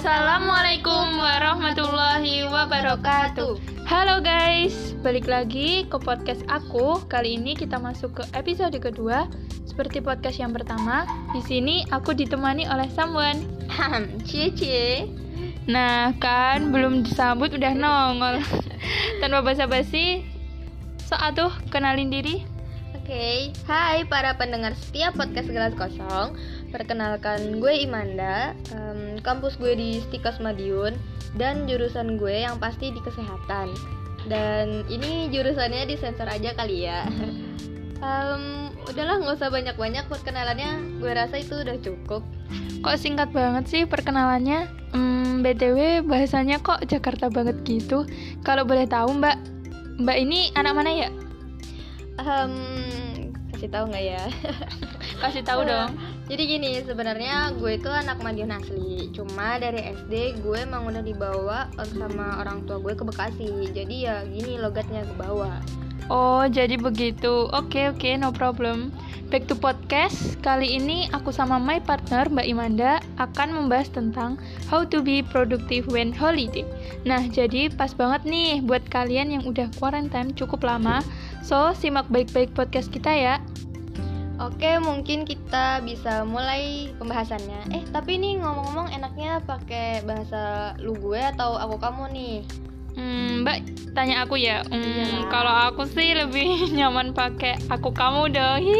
[0.00, 3.84] Assalamualaikum warahmatullahi wabarakatuh.
[3.84, 7.04] Halo guys, balik lagi ke podcast aku.
[7.04, 9.28] Kali ini kita masuk ke episode kedua.
[9.68, 11.04] Seperti podcast yang pertama,
[11.36, 13.44] di sini aku ditemani oleh someone.
[14.24, 15.04] cie cie.
[15.68, 18.40] Nah, kan belum disambut udah nongol.
[19.20, 20.24] Tanpa basa-basi,
[21.04, 22.48] so atuh kenalin diri.
[22.96, 26.40] Oke, hai para pendengar setiap podcast Gelas Kosong.
[26.70, 30.94] Perkenalkan gue Imanda, um, kampus gue di Stikos Madiun
[31.34, 33.74] dan jurusan gue yang pasti di kesehatan.
[34.30, 37.06] Dan ini jurusannya disensor aja kali ya.
[38.06, 41.02] um, udahlah nggak usah banyak-banyak perkenalannya.
[41.02, 42.22] Gue rasa itu udah cukup.
[42.80, 44.70] Kok singkat banget sih perkenalannya?
[44.94, 48.08] Hmm, btw bahasanya kok Jakarta banget gitu.
[48.46, 49.36] Kalau boleh tahu Mbak,
[50.00, 51.10] Mbak ini anak mana ya?
[52.20, 52.54] Um,
[53.54, 54.22] kasih tahu nggak ya?
[55.20, 55.92] Kasih tahu dong.
[56.30, 59.10] Jadi gini, sebenarnya gue itu anak Madiun asli.
[59.10, 63.74] Cuma dari SD gue emang udah dibawa sama orang tua gue ke Bekasi.
[63.74, 65.58] Jadi ya gini logatnya ke bawah.
[66.06, 67.50] Oh, jadi begitu.
[67.50, 68.94] Oke, oke, no problem.
[69.26, 70.38] Back to podcast.
[70.38, 74.38] Kali ini aku sama my partner Mbak Imanda akan membahas tentang
[74.70, 76.62] how to be productive when holiday.
[77.02, 81.02] Nah, jadi pas banget nih buat kalian yang udah quarantine cukup lama.
[81.42, 83.42] So, simak baik-baik podcast kita ya.
[84.40, 87.76] Oke, mungkin kita bisa mulai pembahasannya.
[87.76, 92.36] Eh, tapi ini ngomong-ngomong enaknya pakai bahasa lu gue atau aku kamu nih?
[92.96, 93.58] Hmm, Mbak
[93.92, 94.64] tanya aku ya.
[94.64, 95.28] Hmm, Iyalah.
[95.28, 98.62] kalau aku sih lebih nyaman pakai aku kamu dong.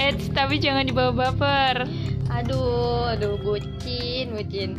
[0.00, 1.84] Eh, tapi jangan dibawa baper.
[2.32, 4.70] Aduh, aduh, bucin, bucin.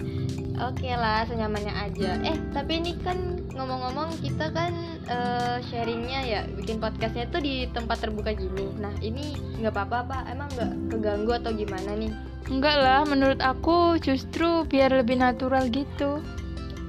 [0.57, 2.17] Oke lah, senyamannya aja.
[2.25, 4.73] Eh, tapi ini kan ngomong-ngomong kita kan
[5.05, 8.73] eh, sharingnya ya, bikin podcastnya tuh di tempat terbuka gini.
[8.77, 10.17] Nah, ini nggak apa-apa apa?
[10.29, 12.13] Emang nggak keganggu atau gimana nih?
[12.49, 16.19] Enggak lah, menurut aku justru biar lebih natural gitu.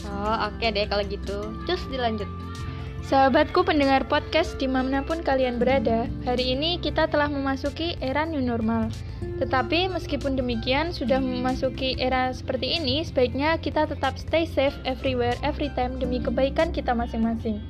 [0.04, 1.52] Oh, oke deh kalau gitu.
[1.68, 2.28] Terus dilanjut.
[3.04, 8.40] Sahabatku pendengar podcast di mana pun kalian berada, hari ini kita telah memasuki era new
[8.40, 8.88] normal.
[9.20, 15.68] Tetapi meskipun demikian, sudah memasuki era seperti ini, sebaiknya kita tetap stay safe everywhere, every
[15.76, 17.60] time demi kebaikan kita masing-masing.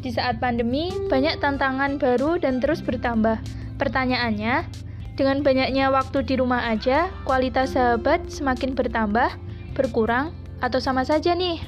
[0.00, 3.36] Di saat pandemi, banyak tantangan baru dan terus bertambah.
[3.76, 4.64] Pertanyaannya,
[5.12, 9.28] dengan banyaknya waktu di rumah aja, kualitas sahabat semakin bertambah,
[9.76, 10.32] berkurang,
[10.64, 11.60] atau sama saja nih?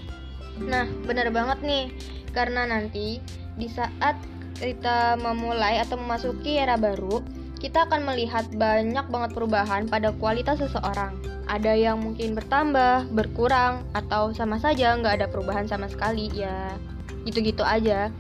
[0.65, 1.93] Nah, benar banget nih.
[2.33, 3.21] Karena nanti
[3.61, 4.17] di saat
[4.57, 7.21] kita memulai atau memasuki era baru,
[7.63, 11.15] kita akan melihat banyak banget perubahan pada kualitas seseorang.
[11.47, 16.75] Ada yang mungkin bertambah, berkurang, atau sama saja nggak ada perubahan sama sekali ya.
[17.23, 18.11] Gitu-gitu aja.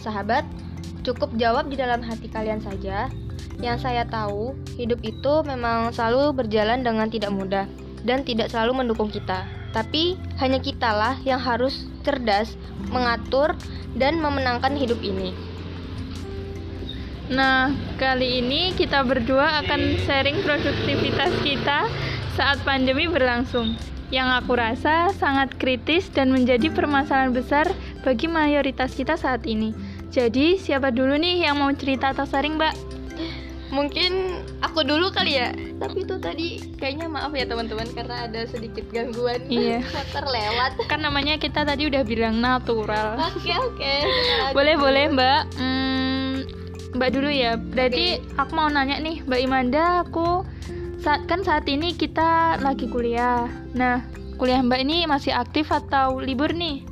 [0.00, 0.42] Sahabat,
[1.06, 3.06] cukup jawab di dalam hati kalian saja.
[3.58, 7.66] Yang saya tahu, hidup itu memang selalu berjalan dengan tidak mudah
[8.06, 9.46] dan tidak selalu mendukung kita.
[9.78, 12.58] Tapi hanya kitalah yang harus cerdas,
[12.90, 13.54] mengatur,
[13.94, 15.30] dan memenangkan hidup ini.
[17.30, 21.86] Nah, kali ini kita berdua akan sharing produktivitas kita
[22.34, 23.78] saat pandemi berlangsung.
[24.10, 27.70] Yang aku rasa sangat kritis dan menjadi permasalahan besar
[28.02, 29.70] bagi mayoritas kita saat ini.
[30.10, 32.97] Jadi, siapa dulu nih yang mau cerita atau sharing, Mbak?
[33.68, 34.12] Mungkin
[34.64, 35.52] aku dulu kali ya.
[35.76, 36.48] Tapi itu tadi
[36.80, 39.84] kayaknya maaf ya teman-teman karena ada sedikit gangguan Iya.
[39.96, 40.70] motor lewat.
[40.88, 43.20] Kan namanya kita tadi udah bilang natural.
[43.36, 43.84] Oke oke.
[43.84, 44.56] aja.
[44.56, 45.42] Boleh, boleh, Mbak.
[45.60, 46.32] Hmm,
[46.96, 47.60] Mbak dulu ya.
[47.60, 50.42] Berarti aku mau nanya nih, Mbak Imanda, aku
[50.98, 53.46] saat kan saat ini kita lagi kuliah.
[53.76, 54.02] Nah,
[54.40, 56.82] kuliah Mbak ini masih aktif atau libur nih?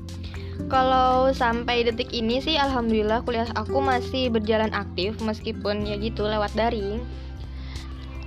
[0.66, 6.56] Kalau sampai detik ini sih alhamdulillah kuliah aku masih berjalan aktif meskipun ya gitu lewat
[6.56, 7.04] daring.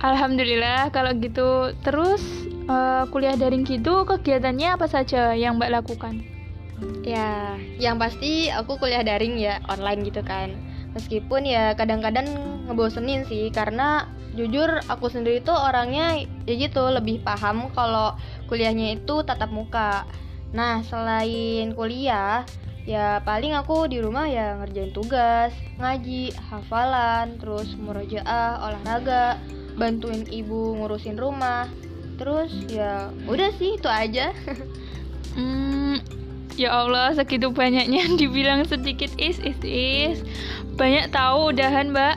[0.00, 1.76] Alhamdulillah kalau gitu.
[1.84, 2.22] Terus
[2.70, 6.24] eh, kuliah daring gitu kegiatannya apa saja yang Mbak lakukan?
[7.04, 10.56] Ya, yang pasti aku kuliah daring ya online gitu kan.
[10.96, 12.26] Meskipun ya kadang-kadang
[12.66, 18.16] ngebosenin sih karena jujur aku sendiri tuh orangnya ya gitu lebih paham kalau
[18.48, 20.08] kuliahnya itu tatap muka.
[20.50, 22.42] Nah, selain kuliah,
[22.82, 29.38] ya paling aku di rumah ya ngerjain tugas, ngaji, hafalan, terus murojaah, olahraga,
[29.78, 31.70] bantuin ibu ngurusin rumah.
[32.18, 34.34] Terus ya udah sih itu aja.
[35.30, 36.02] Hmm,
[36.58, 40.18] ya Allah segitu banyaknya dibilang sedikit is is is.
[40.74, 42.16] Banyak tahu udahan Mbak.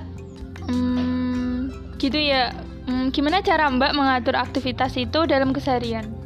[0.65, 1.69] Hmm,
[2.01, 2.49] gitu ya.
[2.89, 6.22] Hmm, gimana cara Mbak mengatur aktivitas itu dalam keseharian?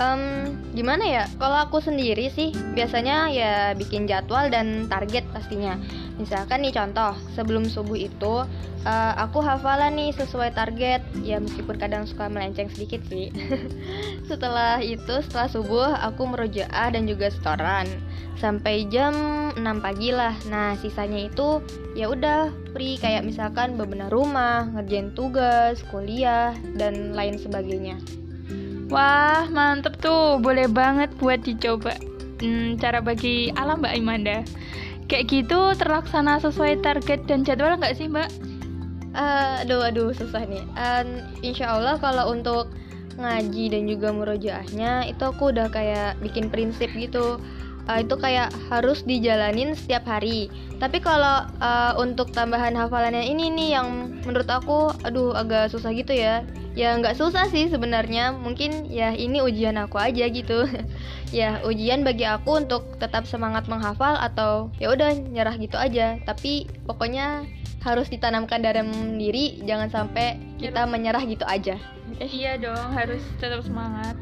[0.00, 1.24] Um, gimana ya?
[1.36, 5.76] Kalau aku sendiri sih biasanya ya bikin jadwal dan target pastinya.
[6.16, 8.48] Misalkan nih contoh, sebelum subuh itu
[8.88, 11.04] uh, aku hafalan nih sesuai target.
[11.20, 13.28] Ya meskipun kadang suka melenceng sedikit sih.
[14.30, 17.84] setelah itu, setelah subuh aku merujaah dan juga setoran
[18.40, 19.12] sampai jam
[19.52, 20.32] 6 pagi lah.
[20.48, 21.60] Nah, sisanya itu
[21.92, 28.00] ya udah free kayak misalkan bebenah rumah, ngerjain tugas, kuliah dan lain sebagainya.
[28.90, 30.42] Wah, mantep tuh.
[30.42, 31.94] Boleh banget buat dicoba.
[32.42, 34.42] Hmm, cara bagi alam Mbak Imanda.
[35.06, 38.30] Kayak gitu terlaksana sesuai target dan jadwal nggak sih Mbak?
[39.14, 40.62] Uh, aduh, aduh, susah nih.
[40.74, 42.74] Um, insya Allah kalau untuk
[43.18, 47.38] ngaji dan juga murojaahnya itu aku udah kayak bikin prinsip gitu.
[47.90, 50.46] Uh, itu kayak harus dijalanin setiap hari.
[50.78, 56.14] Tapi kalau uh, untuk tambahan hafalannya ini nih yang menurut aku, aduh agak susah gitu
[56.14, 56.46] ya.
[56.78, 58.30] Ya nggak susah sih sebenarnya.
[58.30, 60.66] Mungkin ya ini ujian aku aja gitu.
[61.30, 66.18] Ya ujian bagi aku untuk tetap semangat menghafal atau ya udah nyerah gitu aja.
[66.26, 67.46] Tapi pokoknya
[67.86, 71.78] harus ditanamkan dalam diri jangan sampai kita menyerah gitu aja.
[72.18, 74.18] Iya dong harus tetap semangat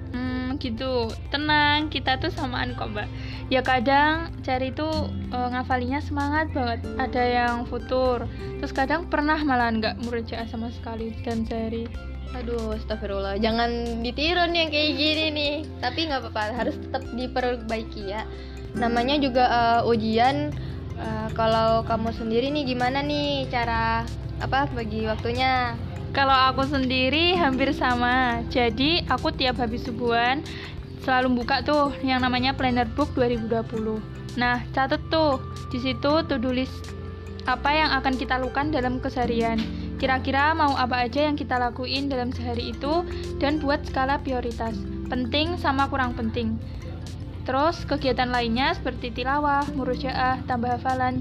[0.58, 3.08] gitu tenang kita tuh samaan kok mbak
[3.48, 8.26] ya kadang cari tuh uh, ngafalinya semangat banget ada yang futur
[8.58, 11.86] terus kadang pernah malah nggak murojaah sama sekali dan cari
[12.36, 13.40] Aduh, astagfirullah.
[13.40, 15.54] Jangan ditiru nih yang kayak gini nih.
[15.80, 18.28] Tapi nggak apa-apa, harus tetap diperbaiki ya.
[18.76, 20.52] Namanya juga uh, ujian.
[20.98, 24.04] Uh, kalau kamu sendiri nih gimana nih cara
[24.44, 25.72] apa bagi waktunya?
[26.16, 28.44] Kalau aku sendiri hampir sama.
[28.48, 30.42] Jadi aku tiap habis subuhan
[31.04, 34.02] selalu buka tuh yang namanya Planner Book 2020.
[34.36, 35.40] Nah, catat tuh
[35.72, 36.52] di situ to-do
[37.48, 39.56] apa yang akan kita lakukan dalam keseharian
[39.98, 43.02] Kira-kira mau apa aja yang kita lakuin dalam sehari itu
[43.42, 44.78] dan buat skala prioritas,
[45.10, 46.54] penting sama kurang penting.
[47.42, 51.18] Terus kegiatan lainnya seperti tilawah, murojaah, tambah hafalan.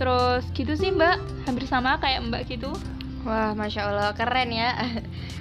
[0.00, 2.72] Terus gitu sih mbak, hampir sama kayak mbak gitu.
[3.26, 4.72] Wah, masya Allah, keren ya.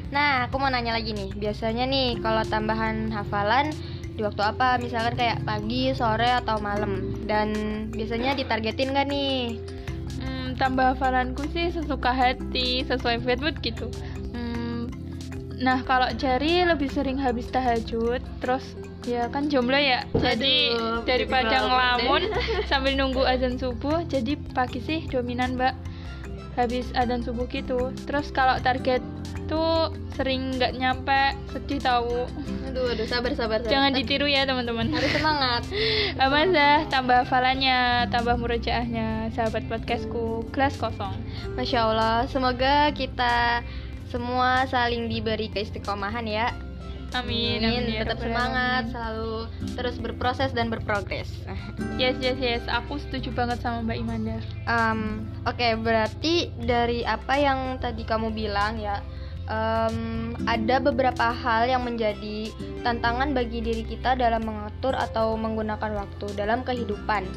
[0.10, 1.38] Nah, aku mau nanya lagi nih.
[1.38, 3.70] Biasanya nih, kalau tambahan hafalan
[4.18, 4.82] di waktu apa?
[4.82, 7.14] Misalkan kayak pagi, sore, atau malam.
[7.30, 7.54] Dan
[7.94, 9.62] biasanya ditargetin gak nih?
[10.60, 13.88] tambah hafalanku sih sesuka hati sesuai fitwood gitu
[14.36, 14.92] hmm,
[15.64, 18.76] nah kalau cari lebih sering habis tahajud terus
[19.08, 22.28] ya kan jomblo ya jadi Aduh, daripada ngelamun
[22.70, 25.74] sambil nunggu azan subuh jadi pagi sih dominan mbak
[26.60, 27.96] habis azan subuh gitu.
[28.04, 29.00] Terus kalau target
[29.48, 32.30] tuh sering nggak nyampe sedih tahu
[32.70, 33.72] aduh aduh sabar sabar, sabar.
[33.72, 34.92] jangan ditiru ya teman-teman.
[34.94, 35.64] Harus semangat.
[36.26, 41.18] Amazah tambah hafalannya tambah murojaahnya sahabat podcastku kelas kosong.
[41.58, 43.66] Masya allah semoga kita
[44.10, 46.54] semua saling diberi keistiqomahan ya
[47.10, 48.94] Amin, amin, amin ya tetap semangat, amin.
[48.94, 49.36] selalu
[49.74, 51.30] terus berproses dan berprogres.
[52.00, 52.64] Yes, yes, yes.
[52.72, 54.38] Aku setuju banget sama Mbak Imanda.
[54.72, 59.04] Um, Oke, okay, berarti dari apa yang tadi kamu bilang ya,
[59.52, 62.54] um, ada beberapa hal yang menjadi
[62.88, 67.28] tantangan bagi diri kita dalam mengatur atau menggunakan waktu dalam kehidupan.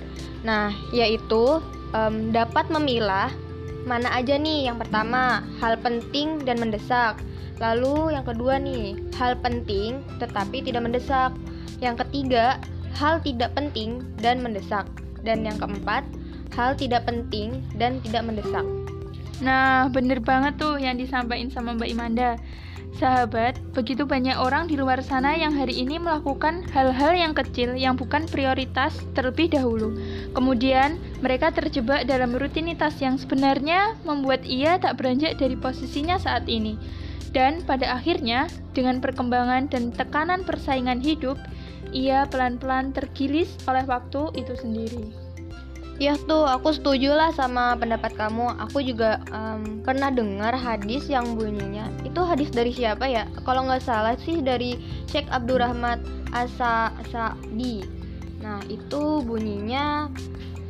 [0.47, 1.59] Nah, yaitu
[1.91, 3.35] um, dapat memilah
[3.83, 7.19] mana aja nih yang pertama hal penting dan mendesak.
[7.59, 11.35] Lalu yang kedua nih hal penting tetapi tidak mendesak.
[11.83, 12.59] Yang ketiga
[12.95, 14.87] hal tidak penting dan mendesak.
[15.23, 16.03] Dan yang keempat
[16.55, 18.67] hal tidak penting dan tidak mendesak.
[19.43, 22.39] Nah, bener banget tuh yang disampaikan sama Mbak Imanda.
[22.93, 27.97] Sahabat, begitu banyak orang di luar sana yang hari ini melakukan hal-hal yang kecil yang
[27.97, 29.97] bukan prioritas terlebih dahulu.
[30.37, 36.77] Kemudian, mereka terjebak dalam rutinitas yang sebenarnya membuat ia tak beranjak dari posisinya saat ini.
[37.33, 38.45] Dan pada akhirnya,
[38.77, 41.41] dengan perkembangan dan tekanan persaingan hidup,
[41.97, 45.22] ia pelan-pelan tergilis oleh waktu itu sendiri.
[46.01, 48.59] Ya tuh, aku setuju lah sama pendapat kamu.
[48.69, 53.29] Aku juga um, pernah dengar hadis yang bunyinya itu hadis dari siapa ya?
[53.45, 57.85] Kalau nggak salah sih dari Sheikh Abdurrahman Asa Asadi.
[58.43, 60.11] Nah itu bunyinya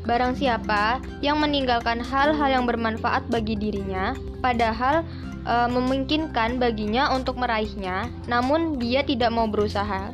[0.02, 5.07] barang siapa yang meninggalkan hal-hal yang bermanfaat bagi dirinya, padahal
[5.47, 10.11] e, memungkinkan baginya untuk meraihnya, namun dia tidak mau berusaha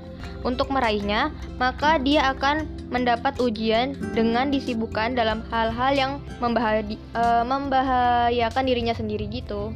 [0.46, 8.64] untuk meraihnya, maka dia akan mendapat ujian dengan disibukkan dalam hal-hal yang membahadi, uh, membahayakan
[8.64, 9.74] dirinya sendiri gitu.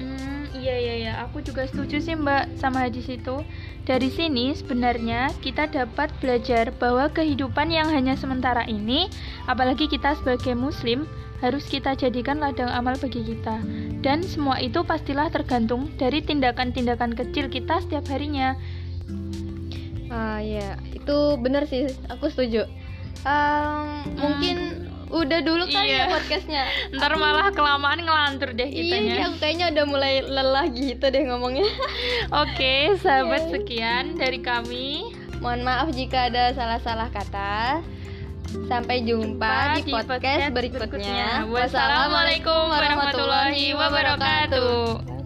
[0.00, 3.44] Hmm, iya iya iya, aku juga setuju sih Mbak sama hadis itu.
[3.84, 9.10] Dari sini sebenarnya kita dapat belajar bahwa kehidupan yang hanya sementara ini,
[9.50, 11.04] apalagi kita sebagai muslim,
[11.40, 13.60] harus kita jadikan ladang amal bagi kita.
[14.00, 18.56] Dan semua itu pastilah tergantung dari tindakan-tindakan kecil kita setiap harinya.
[20.10, 22.66] Ah ya, itu benar sih, aku setuju.
[23.22, 24.56] Um, Mungkin
[25.10, 26.06] udah dulu kali Iya.
[26.06, 26.62] ya podcastnya.
[26.96, 29.12] Ntar malah kelamaan ngelantur deh Iya, kitanya.
[29.12, 31.66] ini aku kayaknya udah mulai lelah gitu deh ngomongnya.
[32.42, 33.52] Oke, sahabat Iya.
[33.52, 35.14] sekian dari kami.
[35.38, 37.80] Mohon maaf jika ada salah-salah kata.
[38.66, 41.46] Sampai jumpa, di, podcast, berikutnya.
[41.46, 45.19] Wassalamualaikum warahmatullahi wabarakatuh.